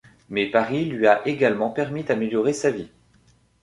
Mais 0.29 0.49
Paris 0.49 0.85
lui 0.85 1.05
a 1.05 1.27
également 1.27 1.69
permis 1.69 2.01
d'améliorer 2.03 2.53
sa 2.53 2.71
vie. 2.71 2.89